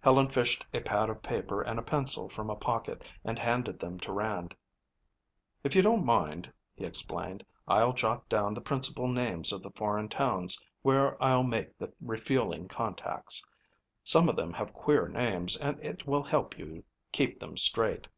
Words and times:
Helen 0.00 0.28
fished 0.28 0.66
a 0.74 0.82
pad 0.82 1.08
of 1.08 1.22
paper 1.22 1.62
and 1.62 1.78
a 1.78 1.82
pencil 1.82 2.28
from 2.28 2.50
a 2.50 2.54
pocket 2.56 3.00
and 3.24 3.38
handed 3.38 3.80
them 3.80 3.98
to 4.00 4.12
Rand. 4.12 4.54
"If 5.64 5.74
you 5.74 5.80
don't 5.80 6.04
mind," 6.04 6.52
he 6.74 6.84
explained, 6.84 7.42
"I'll 7.66 7.94
jot 7.94 8.28
down 8.28 8.52
the 8.52 8.60
principal 8.60 9.08
names 9.08 9.50
of 9.50 9.62
the 9.62 9.70
foreign 9.70 10.10
towns 10.10 10.62
where 10.82 11.16
I'll 11.24 11.42
make 11.42 11.78
the 11.78 11.90
refueling 12.02 12.68
contacts. 12.68 13.42
Some 14.04 14.28
of 14.28 14.36
them 14.36 14.52
have 14.52 14.74
queer 14.74 15.08
names 15.08 15.56
and 15.56 15.80
it 15.80 16.06
will 16.06 16.24
help 16.24 16.58
you 16.58 16.84
keep 17.10 17.40
them 17.40 17.56
straight." 17.56 18.08